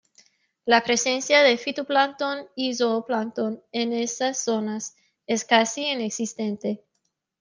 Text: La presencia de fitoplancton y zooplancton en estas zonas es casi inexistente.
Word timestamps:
La 0.65 0.83
presencia 0.83 1.43
de 1.43 1.59
fitoplancton 1.59 2.47
y 2.55 2.73
zooplancton 2.73 3.61
en 3.71 3.93
estas 3.93 4.39
zonas 4.43 4.95
es 5.27 5.45
casi 5.45 5.85
inexistente. 5.91 6.83